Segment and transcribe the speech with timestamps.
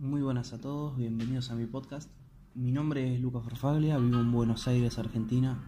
[0.00, 2.08] Muy buenas a todos, bienvenidos a mi podcast.
[2.54, 5.58] Mi nombre es Lucas Farfaglia, vivo en Buenos Aires, Argentina.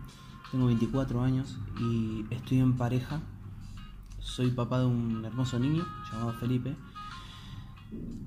[0.52, 3.22] Tengo 24 años y estoy en pareja.
[4.20, 6.76] Soy papá de un hermoso niño llamado Felipe.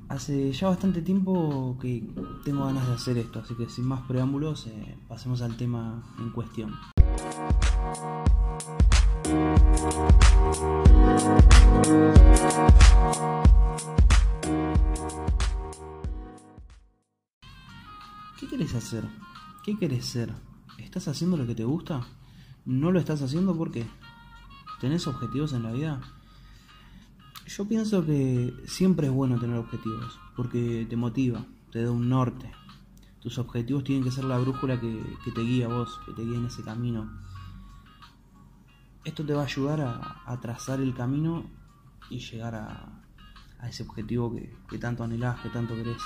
[0.09, 2.05] Hace ya bastante tiempo que
[2.43, 6.31] tengo ganas de hacer esto, así que sin más preámbulos, eh, pasemos al tema en
[6.31, 6.73] cuestión.
[18.43, 19.05] ¿Qué querés hacer?
[19.63, 20.33] ¿Qué querés ser?
[20.77, 22.05] ¿Estás haciendo lo que te gusta?
[22.65, 23.87] ¿No lo estás haciendo por qué?
[24.81, 26.01] ¿Tenés objetivos en la vida?
[27.47, 32.51] Yo pienso que siempre es bueno tener objetivos, porque te motiva, te da un norte.
[33.21, 35.01] Tus objetivos tienen que ser la brújula que,
[35.33, 37.09] te guía a vos, que te guía en ese camino.
[39.05, 39.79] Esto te va a ayudar
[40.25, 41.49] a, trazar el camino
[42.09, 46.01] y llegar a, ese objetivo que, que tanto anhelás, que tanto querés.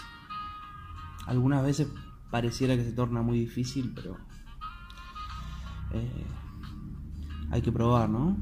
[1.26, 1.90] Algunas veces
[2.32, 4.18] pareciera que se torna muy difícil, pero
[5.92, 6.26] eh,
[7.52, 8.38] hay que probar, ¿no?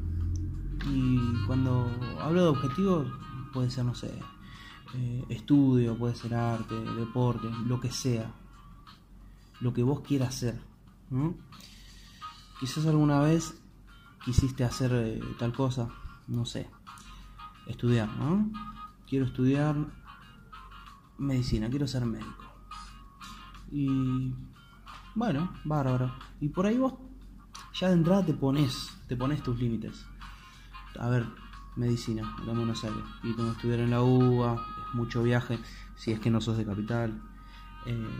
[0.91, 3.07] Y cuando hablo de objetivos,
[3.53, 4.11] puede ser, no sé,
[4.93, 8.31] eh, estudio, puede ser arte, deporte, lo que sea,
[9.61, 10.59] lo que vos quieras hacer.
[12.59, 13.61] Quizás alguna vez
[14.23, 15.89] quisiste hacer eh, tal cosa,
[16.27, 16.69] no sé,
[17.67, 18.49] estudiar, ¿no?
[19.07, 19.75] Quiero estudiar
[21.17, 22.44] medicina, quiero ser médico.
[23.75, 24.33] Y
[25.15, 26.15] bueno, bárbaro.
[26.39, 26.93] Y por ahí vos
[27.73, 30.05] ya de entrada te pones, te pones tus límites.
[30.97, 31.25] A ver,
[31.75, 33.03] medicina, en Buenos Aires.
[33.21, 35.59] Y tengo que estudiar en la UBA, es mucho viaje,
[35.97, 37.21] si es que no sos de capital.
[37.85, 38.17] Eh,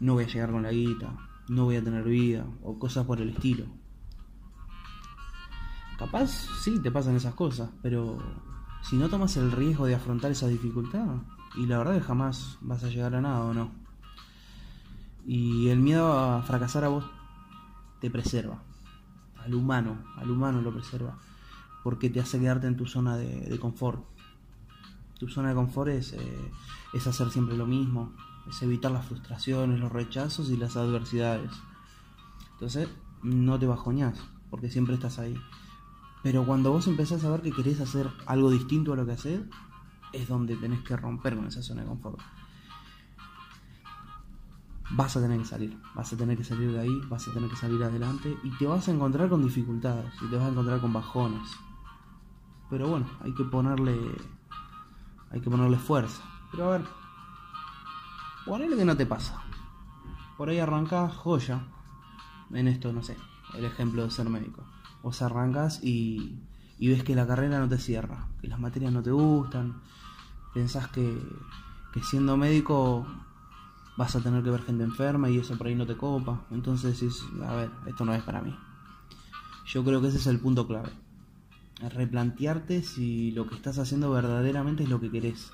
[0.00, 1.16] no voy a llegar con la guita,
[1.50, 3.66] no voy a tener vida, o cosas por el estilo.
[6.00, 8.18] Capaz sí te pasan esas cosas, pero
[8.82, 11.22] si no tomas el riesgo de afrontar esa dificultad,
[11.54, 13.85] y la verdad que jamás vas a llegar a nada o no.
[15.26, 17.04] Y el miedo a fracasar a vos
[18.00, 18.62] te preserva.
[19.44, 21.18] Al humano, al humano lo preserva.
[21.82, 24.04] Porque te hace quedarte en tu zona de, confort.
[25.18, 26.50] Tu zona de confort es, eh,
[26.94, 28.12] es hacer siempre lo mismo.
[28.48, 31.50] Es evitar las frustraciones, los rechazos y las adversidades.
[32.52, 32.88] Entonces,
[33.22, 35.36] no te bajoñás, porque siempre estás ahí.
[36.22, 39.40] Pero cuando vos empezás a ver que querés hacer algo distinto a lo que haces,
[40.12, 42.20] es donde tenés que romper con esa zona de confort
[44.90, 47.50] vas a tener que salir, vas a tener que salir de ahí, vas a tener
[47.50, 50.80] que salir adelante y te vas a encontrar con dificultades y te vas a encontrar
[50.80, 51.48] con bajones.
[52.70, 53.96] Pero bueno, hay que ponerle
[55.30, 56.22] hay que ponerle fuerza.
[56.50, 56.86] Pero a ver,
[58.44, 59.42] ponele que no te pasa.
[60.36, 61.64] Por ahí arrancas joya
[62.52, 63.16] en esto, no sé,
[63.54, 64.64] el ejemplo de ser médico.
[65.02, 66.42] Vos arrancas y,
[66.78, 69.80] y ves que la carrera no te cierra, que las materias no te gustan,
[70.54, 71.18] pensás que,
[71.92, 73.06] que siendo médico
[73.96, 76.46] vas a tener que ver gente enferma y eso por ahí no te copa.
[76.50, 78.54] Entonces dices, a ver, esto no es para mí.
[79.66, 80.90] Yo creo que ese es el punto clave.
[81.80, 85.50] Replantearte si lo que estás haciendo verdaderamente es lo que querés.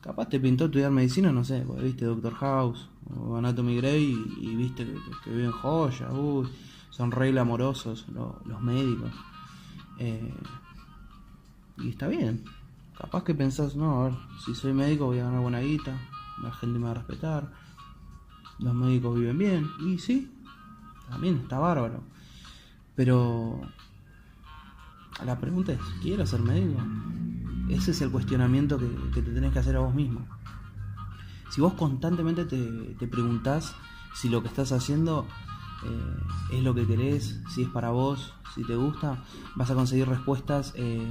[0.00, 4.86] Capaz te pintó estudiar medicina, no sé, viste Doctor House o Anatomy Grey y, viste
[5.24, 6.48] que, viven joya, uy,
[6.90, 9.10] son re amorosos los médicos.
[9.98, 10.32] Eh,
[11.78, 12.44] y está bien.
[12.96, 14.14] Capaz que pensás, no, a ver,
[14.44, 15.98] si soy médico voy a ganar buena guita,
[16.42, 17.52] la gente me va a respetar,
[18.58, 20.32] los médicos viven bien, y sí,
[21.08, 22.02] también está bárbaro.
[22.94, 23.60] Pero
[25.24, 26.80] la pregunta es, ¿quiero ser médico?
[27.68, 28.86] Ese es el cuestionamiento que,
[29.20, 30.26] te tenés que hacer a vos mismo.
[31.50, 33.74] Si vos constantemente te, te preguntás
[34.14, 35.26] si lo que estás haciendo
[35.84, 39.22] eh, es lo que querés, si es para vos, si te gusta,
[39.54, 41.10] vas a conseguir respuestas eh,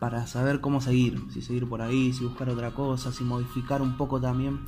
[0.00, 3.98] para saber cómo seguir, si seguir por ahí, si buscar otra cosa, si modificar un
[3.98, 4.60] poco también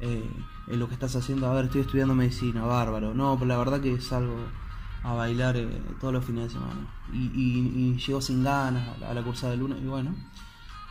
[0.00, 0.28] eh,
[0.66, 1.46] en lo que estás haciendo.
[1.46, 3.12] A ver, estoy estudiando medicina, bárbaro.
[3.14, 4.34] No, pero la verdad que salgo
[5.04, 6.88] a bailar eh, todos los fines de semana.
[7.12, 10.14] Y, llego sin ganas a la, cursa de lunes y bueno,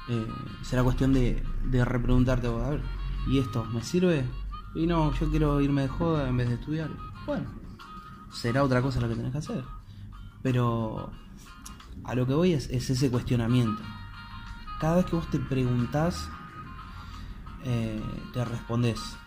[0.10, 0.28] eh,
[0.62, 2.82] será cuestión de, de repreguntarte, a ver,
[3.28, 4.26] ¿y esto me sirve?
[4.76, 6.90] Y no, yo quiero irme de joda en vez de estudiar.
[7.26, 7.48] Bueno,
[8.32, 9.64] será otra cosa lo que tenés que hacer.
[10.44, 11.12] Pero
[12.04, 13.82] a lo que voy es, ese cuestionamiento.
[14.80, 16.30] Cada vez que vos te preguntás,
[17.64, 18.02] eh,
[18.34, 19.18] te respondes.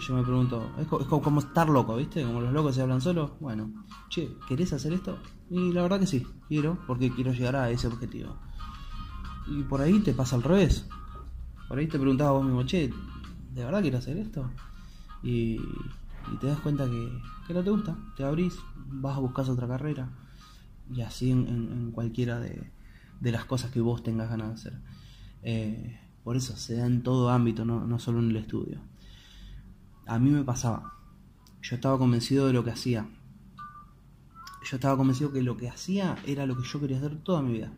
[0.00, 2.24] Yo me pregunto, es, como estar loco, ¿viste?
[2.24, 3.32] Como los locos se hablan solos.
[3.38, 3.70] Bueno,
[4.08, 5.18] che, ¿querés hacer esto?
[5.50, 8.36] Y la verdad que sí, quiero, porque quiero llegar a ese objetivo.
[9.46, 10.88] Y por ahí te pasa al revés.
[11.68, 12.90] Por ahí te preguntaba vos mismo, che,
[13.52, 14.50] ¿de verdad quiero hacer esto?
[15.22, 15.60] Y,
[16.40, 20.10] te das cuenta que, que no te gusta, te abrís, vas a buscar otra carrera
[20.92, 22.70] y así en, cualquiera de,
[23.20, 24.80] las cosas que vos tengas ganas de hacer.
[25.42, 28.80] Eh, Por eso se da en todo ámbito, no, no solo en el estudio.
[30.06, 30.94] A mí me pasaba.
[31.62, 33.08] Yo estaba convencido de lo que hacía.
[34.64, 37.52] Yo estaba convencido que lo que hacía era lo que yo quería hacer toda mi
[37.52, 37.72] vida.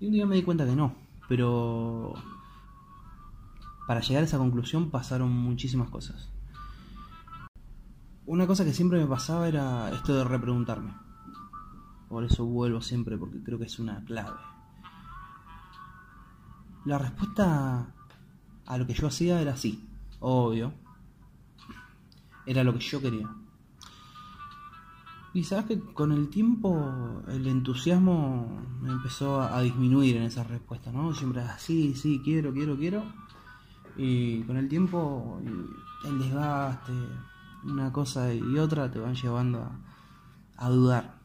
[0.00, 0.94] Y un día me di cuenta que no.
[1.28, 2.14] Pero
[3.86, 6.30] para llegar a esa conclusión pasaron muchísimas cosas.
[8.26, 10.94] Una cosa que siempre me pasaba era esto de repreguntarme.
[12.14, 14.38] Por eso vuelvo siempre, porque creo que es una clave.
[16.84, 17.92] La respuesta
[18.66, 19.84] a lo que yo hacía era sí,
[20.20, 20.72] obvio.
[22.46, 23.28] Era lo que yo quería.
[25.32, 30.92] Y sabes que con el tiempo el entusiasmo me empezó a disminuir en esa respuesta,
[30.92, 31.12] ¿no?
[31.14, 33.02] Siempre era sí, sí, quiero, quiero, quiero.
[33.96, 35.40] Y con el tiempo
[36.04, 36.92] el desgaste,
[37.64, 39.68] una cosa y otra te van llevando
[40.56, 41.23] a, dudar.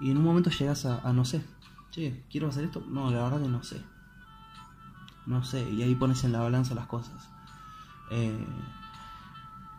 [0.00, 1.44] Y en un momento llegas a, no sé,
[1.90, 2.84] che, ¿quiero hacer esto?
[2.86, 3.82] No, la verdad que no sé.
[5.26, 7.28] No sé, y ahí pones en la balanza las cosas.
[8.10, 8.46] Eh,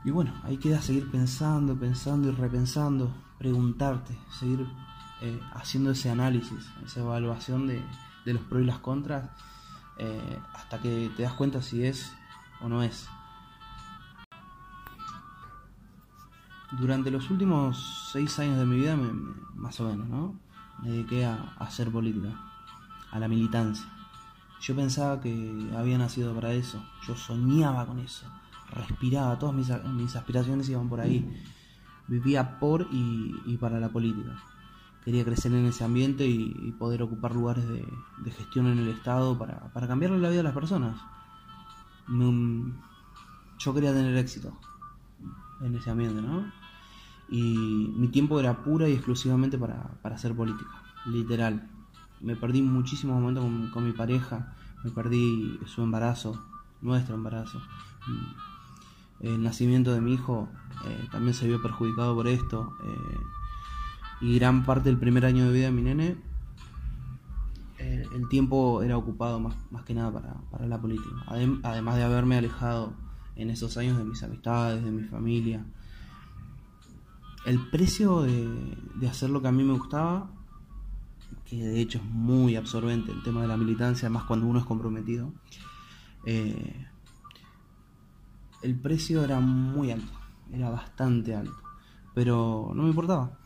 [0.04, 4.68] y bueno, ahí queda seguir pensando, pensando y repensando, preguntarte, seguir
[5.22, 7.84] eh, haciendo ese análisis, esa evaluación de,
[8.26, 9.30] de, los pros y las contras,
[9.98, 12.14] eh, hasta que te das cuenta si es
[12.62, 13.08] o no es.
[16.72, 18.98] Durante los últimos seis años de mi vida,
[19.56, 20.40] más o menos, ¿no?
[20.84, 22.30] Me dediqué a, hacer política,
[23.10, 23.88] a la militancia.
[24.60, 28.26] Yo pensaba que había nacido para eso, yo soñaba con eso,
[28.74, 31.26] respiraba, todas mis, mis aspiraciones iban por ahí.
[32.08, 34.42] Vivía por y, para la política.
[35.06, 39.72] Quería crecer en ese ambiente y, poder ocupar lugares de, gestión en el Estado para,
[39.72, 41.00] para cambiarle la vida a las personas.
[42.10, 44.58] yo quería tener éxito
[45.62, 46.52] en ese ambiente, ¿no?
[47.30, 50.70] Y mi tiempo era pura y exclusivamente para, hacer política,
[51.06, 51.70] literal.
[52.22, 56.42] Me perdí muchísimos momentos con, mi pareja, me perdí su embarazo,
[56.82, 57.62] nuestro embarazo.
[59.20, 60.48] El nacimiento de mi hijo
[60.86, 62.74] eh, también se vio perjudicado por esto.
[62.84, 63.18] Eh,
[64.22, 66.18] y gran parte del primer año de vida de mi nene,
[67.78, 71.16] eh, el tiempo era ocupado más, más que nada para, para la política.
[71.28, 72.94] además de haberme alejado
[73.38, 75.64] en esos años de mis amistades, de mi familia.
[77.46, 80.30] El precio de, hacer lo que a mí me gustaba,
[81.46, 84.66] que de hecho es muy absorbente el tema de la militancia, más cuando uno es
[84.66, 85.32] comprometido,
[86.26, 86.88] eh,
[88.64, 90.12] el precio era muy alto,
[90.52, 91.56] era bastante alto,
[92.14, 93.38] pero no me importaba,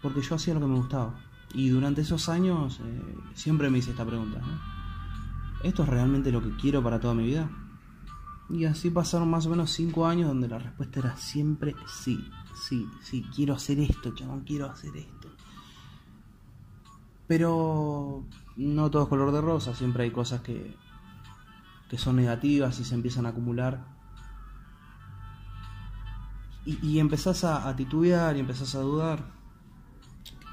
[0.00, 1.18] porque yo hacía lo que me gustaba.
[1.54, 4.40] Y durante esos años eh, siempre me hice esta pregunta,
[5.64, 7.50] ¿esto es realmente lo que quiero para toda mi vida?
[8.50, 12.30] Y así pasaron más o menos 5 años donde la respuesta era siempre sí,
[12.66, 15.28] sí, sí, quiero hacer esto, chabón, quiero hacer esto.
[17.26, 18.24] Pero
[18.56, 20.74] no todo es color de rosa, siempre hay cosas que,
[21.90, 23.98] que son negativas y se empiezan a acumular.
[26.64, 29.24] Y, empezás a, titubear y empezás a dudar,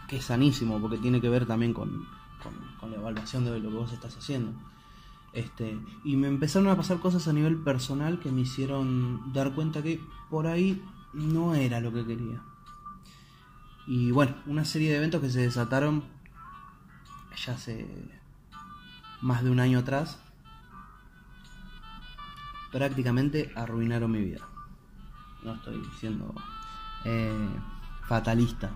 [0.08, 2.06] que es sanísimo porque tiene que ver también con,
[2.80, 4.54] con la evaluación de lo que vos estás haciendo.
[5.36, 9.84] Este, y me empezaron a pasar cosas a nivel personal que me hicieron dar cuenta
[9.84, 10.00] que
[10.30, 10.82] por ahí
[11.14, 12.42] no era lo que quería.
[13.86, 16.04] Y bueno, una serie de eventos que se desataron
[17.46, 17.86] ya hace
[19.22, 20.20] más de un año atrás
[22.72, 24.48] prácticamente arruinaron mi vida.
[25.44, 26.34] No estoy siendo
[27.04, 27.50] eh,
[28.08, 28.74] fatalista.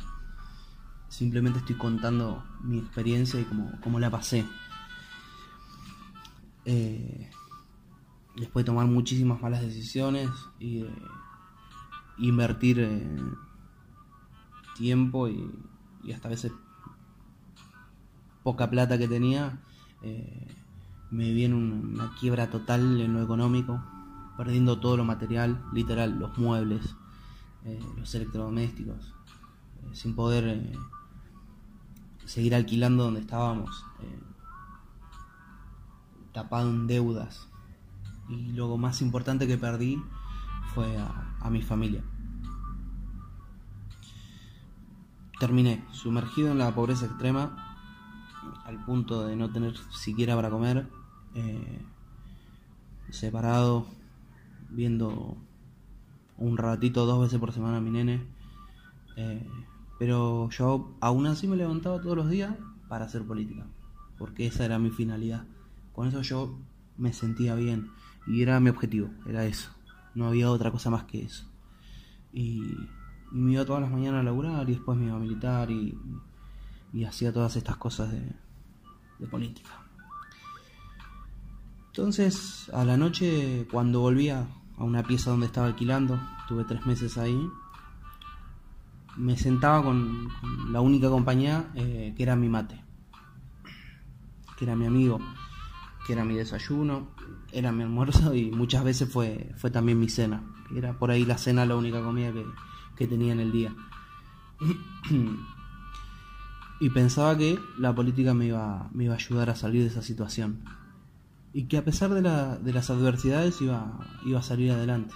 [1.08, 4.46] Simplemente estoy contando mi experiencia y cómo, cómo la pasé.
[6.72, 7.28] Eh,
[8.36, 10.86] después de tomar muchísimas malas decisiones y
[12.20, 13.18] invertir eh,
[14.78, 15.52] tiempo y,
[16.14, 16.52] hasta a veces
[18.44, 19.60] poca plata que tenía,
[20.04, 20.48] eh,
[21.10, 23.84] me vi en una quiebra total en lo económico,
[24.38, 26.96] perdiendo todo lo material, literal, los muebles,
[27.98, 29.16] los electrodomésticos,
[29.92, 30.72] sin poder
[32.26, 33.84] seguir alquilando donde estábamos
[36.43, 37.48] tapado en deudas.
[38.29, 40.01] Y lo más importante que perdí
[40.74, 42.03] fue a, mi familia.
[45.39, 47.75] Terminé sumergido en la pobreza extrema,
[48.65, 50.88] al punto de no tener siquiera para comer,
[51.34, 51.81] eh,
[53.10, 53.88] separado,
[54.69, 55.38] viendo
[56.38, 58.22] un ratito, dos veces por semana a mi nene.
[59.17, 59.46] Eh,
[59.98, 62.55] pero yo aún así me levantaba todos los días
[62.88, 63.65] para hacer política,
[64.17, 65.46] porque esa era mi finalidad.
[66.00, 66.58] Con eso yo
[66.98, 67.91] me sentía bien
[68.25, 69.70] y era mi objetivo, era eso.
[70.15, 71.46] No había otra cosa más que eso.
[72.32, 72.74] Y,
[73.32, 75.94] me iba todas las mañanas a laburar y después me iba a militar y,
[77.06, 78.22] hacía todas estas cosas de,
[79.20, 79.72] de política.
[81.88, 87.18] Entonces, a la noche, cuando volvía a una pieza donde estaba alquilando, tuve tres meses
[87.18, 87.46] ahí,
[89.18, 90.29] me sentaba con,
[90.72, 92.82] la única compañía eh, que era mi mate,
[94.58, 95.20] que era mi amigo,
[96.13, 97.10] era mi desayuno,
[97.51, 100.44] era mi almuerzo y muchas veces fue, fue también mi cena.
[100.75, 102.46] Era por ahí la cena la única comida que,
[102.96, 103.75] que tenía en el día.
[106.80, 110.01] y pensaba que la política me iba, me iba a ayudar a salir de esa
[110.01, 110.63] situación.
[111.54, 115.13] Y que a pesar de, la, de las adversidades iba, iba a salir adelante.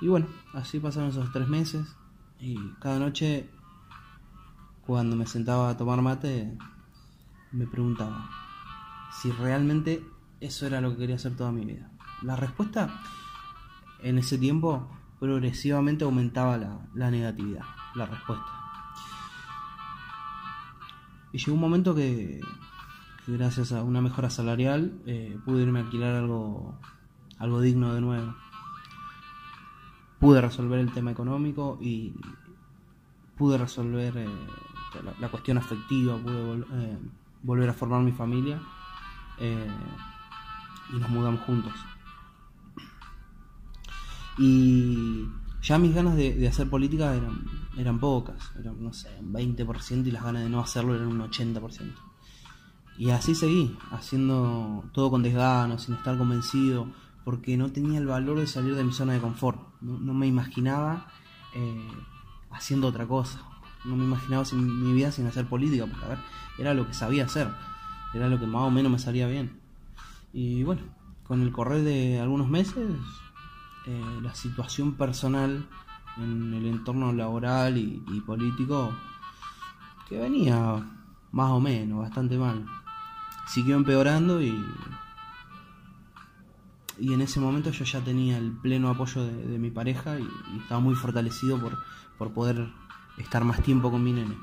[0.00, 1.86] Y bueno, así pasaron esos tres meses.
[2.40, 3.48] Y cada noche,
[4.86, 6.56] cuando me sentaba a tomar mate,
[7.52, 8.49] me preguntaba
[9.12, 10.04] si realmente
[10.40, 11.90] eso era lo que quería hacer toda mi vida.
[12.22, 13.00] La respuesta
[14.02, 14.88] en ese tiempo
[15.18, 17.64] progresivamente aumentaba la, la negatividad,
[17.94, 18.46] la respuesta.
[21.32, 22.40] Y llegó un momento que,
[23.26, 26.78] gracias a una mejora salarial eh, pude irme a alquilar algo,
[27.38, 28.34] algo digno de nuevo.
[30.18, 32.14] Pude resolver el tema económico y
[33.36, 34.28] pude resolver eh,
[35.20, 36.98] la, cuestión afectiva, pude eh,
[37.42, 38.60] volver a formar mi familia
[39.40, 41.72] y nos mudamos juntos.
[44.38, 45.26] Y
[45.62, 47.44] ya mis ganas de, hacer política eran,
[47.76, 51.20] eran pocas, eran, no sé, un 20% y las ganas de no hacerlo eran un
[51.20, 51.92] 80%.
[52.98, 56.88] Y así seguí, haciendo todo con desgano, sin estar convencido,
[57.24, 59.58] porque no tenía el valor de salir de mi zona de confort.
[59.80, 61.06] No, me imaginaba
[61.54, 61.88] eh,
[62.50, 63.42] haciendo otra cosa.
[63.84, 66.18] No me imaginaba mi vida sin hacer política, porque a ver,
[66.58, 67.48] era lo que sabía hacer,
[68.14, 69.60] era lo que más o menos me salía bien.
[70.32, 70.82] Y bueno,
[71.24, 72.88] con el correr de algunos meses
[73.86, 75.66] eh, la situación personal
[76.16, 78.92] en el entorno laboral y, político
[80.08, 80.84] que venía
[81.32, 82.66] más o menos, bastante mal.
[83.46, 84.54] Siguió empeorando y,
[86.98, 90.28] y en ese momento yo ya tenía el pleno apoyo de, mi pareja y,
[90.60, 91.78] estaba muy fortalecido por,
[92.18, 92.70] por poder
[93.18, 94.36] estar más tiempo con mi nene.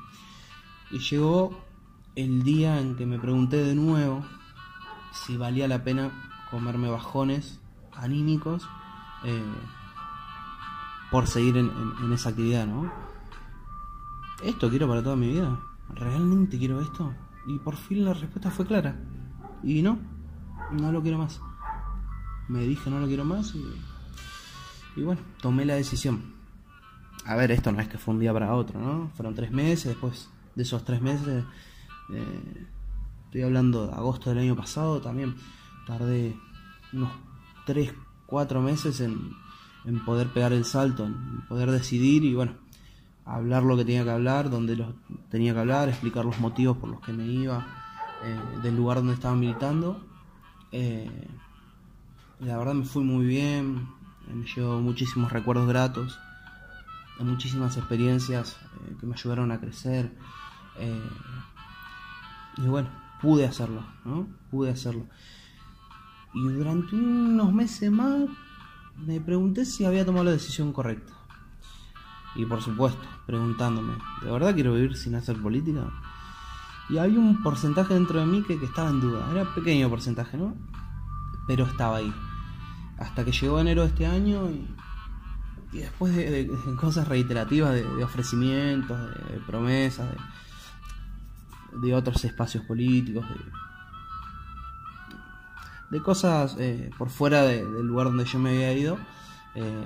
[0.90, 1.67] Y llegó
[2.18, 4.24] el día en que me pregunté de nuevo
[5.12, 6.10] si valía la pena
[6.50, 7.60] comerme bajones
[7.92, 8.68] anímicos
[9.22, 9.40] eh,
[11.12, 11.70] por seguir en,
[12.12, 12.92] esa actividad, ¿no?
[14.42, 15.60] ¿Esto quiero para toda mi vida?
[15.94, 17.14] ¿Realmente quiero esto?
[17.46, 18.96] Y por fin la respuesta fue clara.
[19.62, 19.98] Y no,
[20.72, 21.40] no lo quiero más.
[22.48, 23.64] Me dije no lo quiero más y,
[24.96, 26.34] y bueno, tomé la decisión.
[27.24, 29.10] A ver, esto no es que fue un día para otro, ¿no?
[29.14, 31.44] Fueron tres meses, después de esos tres meses,
[32.12, 32.66] eh,
[33.24, 35.36] estoy hablando de agosto del año pasado, también
[35.86, 36.36] tardé
[36.92, 37.10] unos
[37.66, 37.92] tres,
[38.26, 39.36] cuatro meses en,
[40.04, 42.52] poder pegar el salto, en poder decidir y bueno,
[43.24, 44.94] hablar lo que tenía que hablar, donde lo
[45.30, 47.66] tenía que hablar, explicar los motivos por los que me iba
[48.24, 50.02] eh, del lugar donde estaba militando.
[50.72, 51.28] Eh,
[52.40, 53.88] la verdad me fui muy bien,
[54.32, 56.18] me llevo muchísimos recuerdos gratos,
[57.18, 60.12] muchísimas experiencias eh, que me ayudaron a crecer.
[62.62, 62.88] Y bueno,
[63.20, 64.26] pude hacerlo, ¿no?
[64.50, 65.06] Pude hacerlo.
[66.34, 68.28] Y durante unos meses más
[68.96, 71.12] me pregunté si había tomado la decisión correcta.
[72.34, 75.90] Y por supuesto, preguntándome, ¿de verdad quiero vivir sin hacer política?
[76.88, 79.28] Y había un porcentaje dentro de mí que, estaba en duda.
[79.32, 80.54] Era pequeño porcentaje, ¿no?
[81.46, 82.12] Pero estaba ahí.
[82.98, 86.50] Hasta que llegó enero de este año y, después de,
[86.80, 90.16] cosas reiterativas, de, ofrecimientos, de, promesas, de,
[91.94, 93.68] otros espacios políticos, de
[95.90, 98.98] de cosas eh, por fuera del lugar donde yo me había ido,
[99.54, 99.84] eh,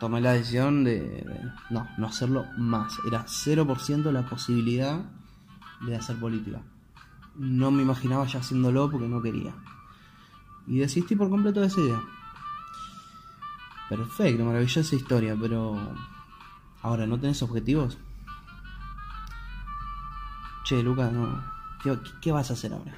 [0.00, 1.24] tomé la decisión de,
[1.70, 2.98] no, no hacerlo más.
[3.06, 5.04] Era 0% la posibilidad
[5.86, 6.62] de hacer política.
[7.36, 9.54] No me imaginaba ya haciéndolo porque no quería.
[10.66, 12.02] Y desistí por completo de esa idea.
[13.88, 15.78] Perfecto, maravillosa historia, pero...
[16.82, 17.96] Ahora, ¿no tenés objetivos?
[20.64, 21.44] Che, Lucas, no.
[22.22, 22.96] qué vas a hacer ahora?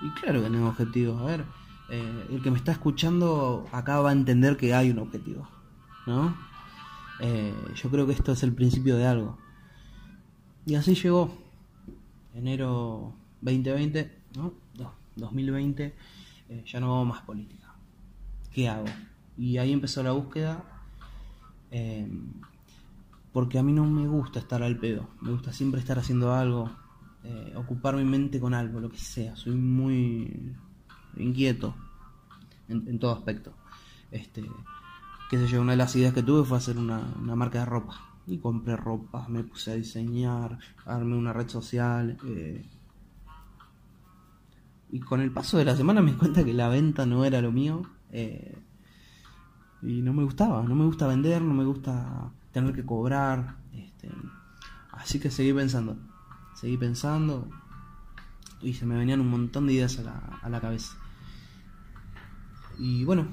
[0.00, 1.20] Y claro que tengo objetivos.
[1.20, 1.44] A ver,
[1.90, 5.46] eh, el que me está escuchando acá va a entender que hay un objetivo.
[6.06, 6.34] ¿No?
[7.20, 9.38] Eh, yo creo que esto es el principio de algo.
[10.64, 11.36] Y así llegó.
[12.34, 14.54] Enero 2020, ¿no?
[15.16, 15.94] 2020,
[16.48, 17.74] eh, ya no hago más política.
[18.52, 18.86] ¿Qué hago?
[19.36, 20.64] Y ahí empezó la búsqueda.
[23.32, 25.08] Porque a mí no me gusta estar al pedo.
[25.20, 26.70] Me gusta siempre estar haciendo algo
[27.22, 29.36] eh, ocupar mi mente con algo, lo que sea.
[29.36, 30.54] Soy muy
[31.16, 31.74] inquieto
[32.68, 33.52] en, todo aspecto.
[34.10, 34.44] Este,
[35.28, 38.00] qué sé yo, una de las ideas que tuve fue hacer una, marca de ropa.
[38.26, 42.16] Y compré ropa, me puse a diseñar, armé una red social.
[42.24, 42.64] Eh,
[44.92, 47.40] Y con el paso de la semana me di cuenta que la venta no era
[47.40, 47.82] lo mío.
[48.12, 48.58] Eh,
[49.82, 53.56] y no me gustaba, no me gusta vender, no me gusta tener que cobrar.
[53.72, 54.10] Este,
[54.92, 55.96] así que seguí pensando,
[56.54, 57.48] seguí pensando
[58.62, 60.96] y se me venían un montón de ideas a la, a la cabeza.
[62.78, 63.26] Y bueno,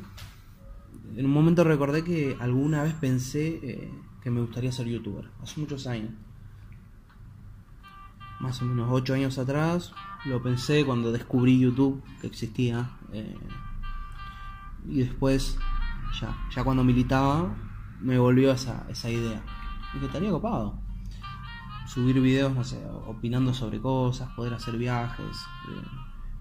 [1.15, 5.59] en un momento recordé que alguna vez pensé eh, que me gustaría ser youtuber, hace
[5.59, 6.11] muchos años.
[8.39, 9.93] Más o menos 8 años atrás,
[10.25, 12.91] lo pensé cuando descubrí YouTube que existía.
[13.13, 13.35] Eh,
[14.87, 15.57] y después,
[16.21, 17.55] ya, ya cuando militaba,
[17.99, 19.43] me volvió esa, esa idea.
[19.99, 20.79] Y estaría copado.
[21.87, 25.37] Subir videos, no sé, opinando sobre cosas, poder hacer viajes,
[25.69, 25.87] eh,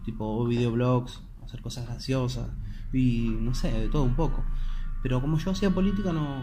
[0.04, 2.48] tipo videoblogs, hacer cosas graciosas
[2.92, 4.44] y no sé, de todo un poco.
[5.02, 6.42] Pero como yo hacía política no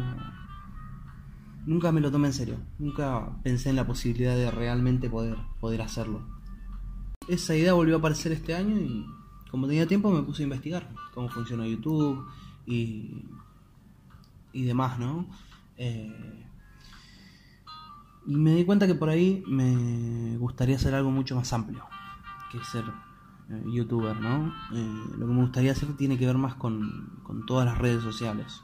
[1.66, 5.82] nunca me lo tomé en serio, nunca pensé en la posibilidad de realmente poder poder
[5.82, 6.22] hacerlo.
[7.28, 9.06] Esa idea volvió a aparecer este año y
[9.50, 12.26] como tenía tiempo me puse a investigar cómo funciona YouTube
[12.66, 13.26] y
[14.54, 15.28] y demás, ¿no?
[15.78, 16.46] Eh,
[18.26, 21.86] y me di cuenta que por ahí me gustaría hacer algo mucho más amplio
[22.54, 22.86] que ser
[23.50, 24.54] eh, youtuber, ¿no?
[24.74, 28.04] Eh, lo que me gustaría hacer tiene que ver más con, con todas las redes
[28.04, 28.62] sociales.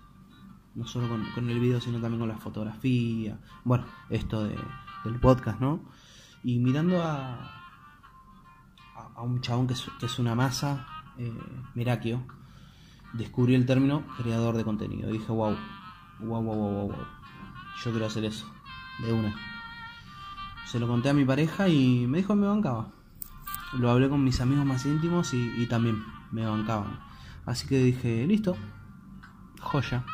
[0.75, 3.39] No solo con, el video, sino también con la fotografía.
[3.65, 4.55] Bueno, esto de,
[5.03, 5.81] del podcast, ¿no?
[6.43, 7.51] Y mirando a,
[9.15, 10.85] a, un chabón que es, una masa,
[11.17, 11.33] eh,
[11.73, 12.23] Merakio,
[13.13, 15.11] descubrí el término creador de contenido.
[15.11, 15.57] dije, wow,
[16.19, 16.97] wow, wow, wow, wow.
[17.83, 18.45] Yo quiero hacer eso,
[19.03, 19.35] de una.
[20.67, 22.91] Se lo conté a mi pareja y me dijo que me bancaba
[23.73, 26.99] lo hablé con mis amigos más íntimos y, también me bancaban.
[27.45, 28.55] Así que dije, listo,
[29.59, 30.05] joya.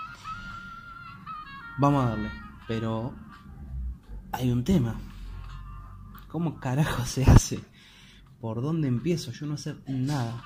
[1.78, 2.32] Vamos a darle.
[2.68, 3.14] Pero
[4.32, 4.96] hay un tema.
[6.28, 7.64] ¿Cómo carajo se hace?
[8.40, 9.32] ¿Por dónde empiezo?
[9.32, 10.44] Yo no sé nada.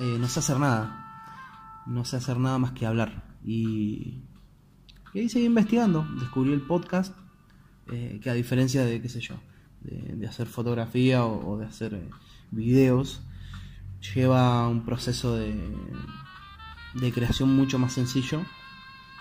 [0.00, 1.84] Eh, no sé hacer nada.
[1.86, 3.36] No sé hacer nada más que hablar.
[3.44, 4.24] Y,
[5.14, 6.06] y ahí seguí investigando.
[6.20, 7.14] Descubrí el podcast.
[7.90, 9.36] Eh, que a diferencia de, qué sé yo,
[9.80, 12.10] de, hacer fotografía o, de hacer eh,
[12.50, 13.22] videos,
[14.14, 15.54] lleva un proceso de,
[16.94, 18.42] de creación mucho más sencillo,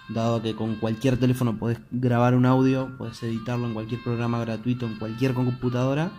[0.10, 4.86] dado que con cualquier teléfono podés grabar un audio, puedes editarlo en cualquier programa gratuito,
[4.86, 6.12] en cualquier computadora,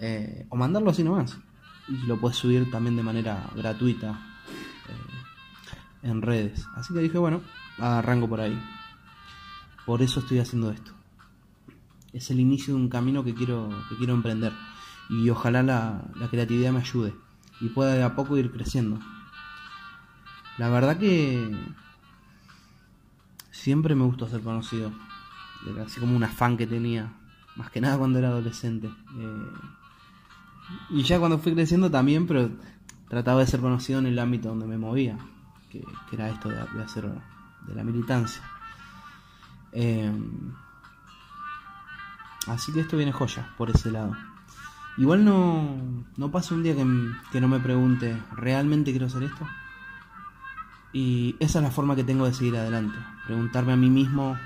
[0.00, 1.38] eh, o mandarlo así nomás.
[1.88, 4.38] Y lo puedes subir también de manera gratuita
[4.88, 5.13] eh,
[6.04, 6.68] en redes.
[6.76, 7.40] Así que dije, bueno,
[7.78, 8.60] arranco por ahí.
[9.84, 10.92] Por eso estoy haciendo esto.
[12.12, 14.52] Es el inicio de un camino que quiero, que quiero emprender
[15.08, 17.14] y ojalá la, creatividad me ayude
[17.60, 18.98] y pueda de a poco ir creciendo.
[20.58, 21.50] La verdad que
[23.50, 24.92] siempre me gustó ser conocido,
[25.84, 27.12] así como un afán que tenía,
[27.56, 28.86] más que nada cuando era adolescente.
[28.86, 29.50] Eh,
[30.90, 32.50] y ya cuando fui creciendo también, pero
[33.08, 35.18] trataba de ser conocido en el ámbito donde me movía,
[35.80, 37.10] que, era esto de, hacer
[37.66, 38.42] de la militancia.
[39.72, 40.12] Eh,
[42.46, 44.16] así que esto viene joya por ese lado.
[44.96, 49.46] Igual no, no pasa un día que, no me pregunte, ¿realmente quiero hacer esto?
[50.92, 52.96] Y esa es la forma que tengo de seguir adelante.
[53.26, 54.38] Preguntarme a mí mismo,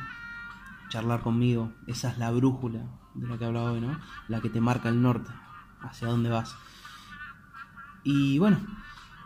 [0.88, 1.72] charlar conmigo.
[1.86, 2.80] Esa es la brújula
[3.14, 3.98] de la que hablaba hoy, ¿no?
[4.28, 5.30] La que te marca el norte,
[5.82, 6.56] hacia dónde vas.
[8.02, 8.58] Y bueno,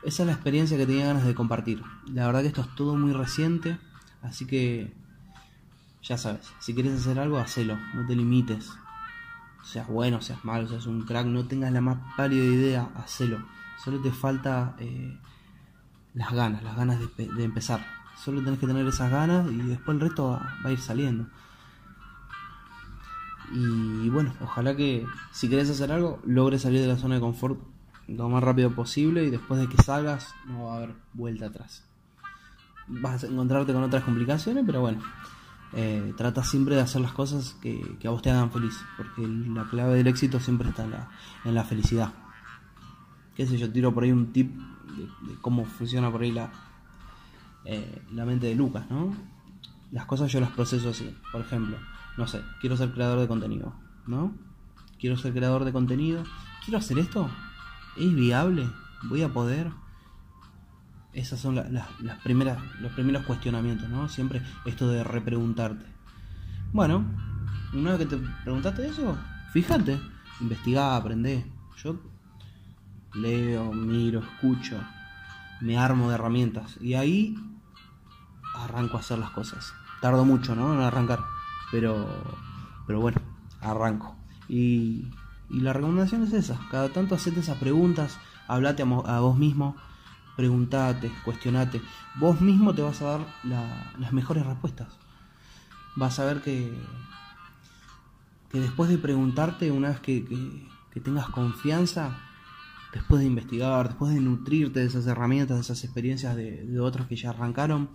[0.04, 1.82] esa es la experiencia que tenía ganas de compartir.
[2.06, 3.78] La verdad que esto es todo muy reciente,
[4.22, 4.92] así que
[6.02, 8.72] ya sabes, si quieres hacer algo, hacelo, no te limites
[9.62, 13.42] seas bueno, seas malo, seas un crack, no tengas la más pálida idea, hacelo.
[13.82, 15.18] Solo te falta eh,
[16.14, 17.84] las ganas, las ganas de, empezar.
[18.16, 21.26] Solo tenés que tener esas ganas y después el resto va, a ir saliendo.
[23.52, 27.60] Y, bueno, ojalá que si querés hacer algo, logres salir de la zona de confort
[28.08, 31.84] lo más rápido posible y después de que salgas no va a haber vuelta atrás.
[32.88, 35.00] Vas a encontrarte con otras complicaciones, pero bueno,
[35.74, 39.64] eh, trata siempre de hacer las cosas que, a vos te hagan feliz, porque la
[39.68, 40.84] clave del éxito siempre está
[41.44, 42.12] en la, felicidad.
[43.34, 46.52] Qué sé yo, tiro por ahí un tip de, cómo funciona por ahí la,
[47.64, 49.16] eh, la mente de Lucas, ¿no?
[49.90, 51.14] Las cosas yo las proceso así.
[51.30, 51.78] Por ejemplo,
[52.18, 53.72] no sé, quiero ser creador de contenido,
[54.06, 54.34] ¿no?
[54.98, 56.22] Quiero ser creador de contenido.
[56.64, 57.28] ¿Quiero hacer esto?
[57.96, 58.70] ¿Es viable?
[59.04, 59.70] ¿Voy a poder?
[61.12, 64.08] esas son las primeras, los primeros cuestionamientos, ¿no?
[64.08, 65.84] Siempre esto de repreguntarte.
[66.72, 67.04] Bueno,
[67.74, 69.18] una vez que te preguntaste eso,
[69.52, 70.00] fíjate,
[70.40, 71.44] investigá, aprendé.
[71.82, 72.00] Yo
[73.14, 74.80] leo, miro, escucho,
[75.60, 77.36] me armo de herramientas y ahí
[78.54, 79.74] arranco a hacer las cosas.
[80.00, 80.74] Tardo mucho, ¿no?
[80.74, 81.20] En arrancar,
[81.70, 82.08] pero,
[82.86, 83.20] pero bueno,
[83.60, 84.16] arranco.
[84.48, 85.10] Y,
[85.52, 89.76] y la recomendación es esa, cada tanto hacete esas preguntas, hablate a, vos mismo,
[90.34, 91.82] preguntate, cuestionate.
[92.16, 94.88] Vos mismo te vas a dar las mejores respuestas.
[95.94, 96.72] Vas a ver que,
[98.50, 100.24] que después de preguntarte, una vez que,
[100.90, 102.18] que, tengas confianza,
[102.94, 107.16] después de investigar, después de nutrirte de esas herramientas, de esas experiencias de, otros que
[107.16, 107.90] ya arrancaron,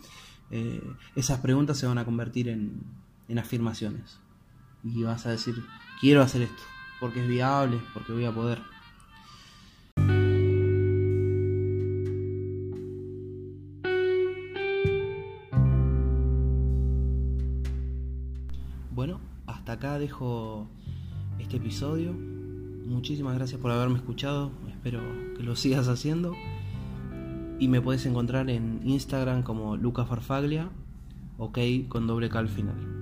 [0.51, 0.83] eh,
[1.15, 2.83] esas preguntas se van a convertir en,
[3.27, 4.19] en afirmaciones.
[4.83, 5.65] Y vas a decir,
[5.99, 6.63] quiero hacer esto,
[6.99, 8.59] porque es viable, porque voy a poder.
[18.91, 20.67] Bueno, hasta acá dejo
[21.39, 22.13] este episodio.
[22.13, 24.51] Muchísimas gracias por haberme escuchado.
[24.69, 25.01] Espero
[25.35, 26.33] que lo sigas haciendo.
[27.59, 30.69] Y me puedes encontrar en Instagram como Luca Farfaglia,
[31.37, 32.96] ok con doble K al final.